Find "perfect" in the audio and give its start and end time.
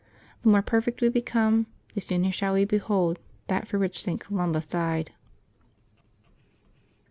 0.63-0.99